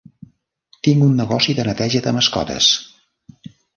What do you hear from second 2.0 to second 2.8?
de mascotes.